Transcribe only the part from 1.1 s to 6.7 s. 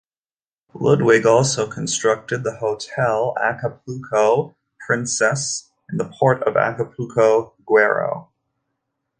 also constructed the hotel Acapulco Princess in the port of